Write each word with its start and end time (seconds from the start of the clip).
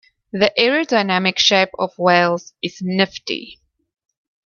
The 0.31 0.51
aerodynamic 0.57 1.37
shape 1.37 1.69
of 1.77 1.95
whales 1.99 2.55
is 2.63 2.79
nifty. 2.81 3.61